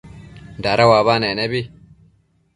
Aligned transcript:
dada 0.63 0.83
uabanec 0.89 1.33
nebi 1.37 1.61